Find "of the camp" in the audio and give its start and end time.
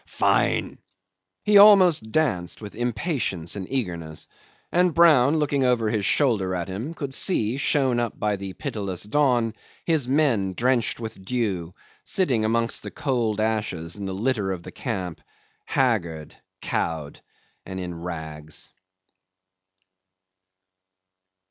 14.51-15.21